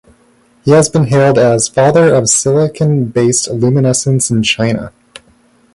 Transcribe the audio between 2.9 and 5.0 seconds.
based luminescence in China".